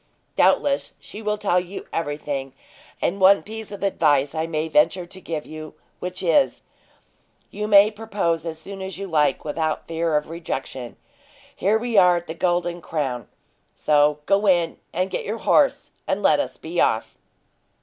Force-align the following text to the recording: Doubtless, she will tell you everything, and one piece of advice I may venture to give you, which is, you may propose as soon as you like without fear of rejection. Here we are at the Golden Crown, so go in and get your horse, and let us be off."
Doubtless, 0.35 0.95
she 0.99 1.21
will 1.21 1.37
tell 1.37 1.59
you 1.59 1.85
everything, 1.93 2.53
and 3.03 3.21
one 3.21 3.43
piece 3.43 3.71
of 3.71 3.83
advice 3.83 4.33
I 4.33 4.47
may 4.47 4.67
venture 4.67 5.05
to 5.05 5.21
give 5.21 5.45
you, 5.45 5.75
which 5.99 6.23
is, 6.23 6.63
you 7.51 7.67
may 7.67 7.91
propose 7.91 8.43
as 8.43 8.57
soon 8.57 8.81
as 8.81 8.97
you 8.97 9.05
like 9.05 9.45
without 9.45 9.87
fear 9.87 10.17
of 10.17 10.27
rejection. 10.31 10.97
Here 11.55 11.77
we 11.77 11.97
are 11.97 12.17
at 12.17 12.25
the 12.25 12.33
Golden 12.33 12.81
Crown, 12.81 13.27
so 13.75 14.21
go 14.25 14.47
in 14.47 14.79
and 14.91 15.11
get 15.11 15.23
your 15.23 15.37
horse, 15.37 15.91
and 16.07 16.23
let 16.23 16.39
us 16.39 16.57
be 16.57 16.81
off." 16.81 17.15